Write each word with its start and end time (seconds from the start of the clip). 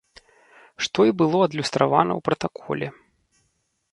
Што 0.85 0.99
й 1.09 1.11
было 1.19 1.37
адлюстравана 1.47 2.13
ў 2.17 2.21
пратаколе. 2.29 2.87